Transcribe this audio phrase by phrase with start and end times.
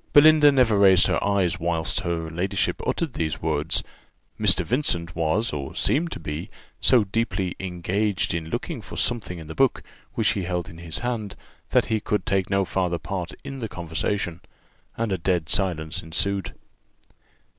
[0.14, 3.82] '"Belinda never raised her eyes whilst her ladyship uttered these words;
[4.40, 4.64] Mr.
[4.64, 6.48] Vincent was, or seemed to be,
[6.80, 9.82] so deeply engaged in looking for something in the book,
[10.14, 11.36] which he held in his hand,
[11.68, 14.40] that he could take no farther part in the conversation;
[14.96, 16.54] and a dead silence ensued.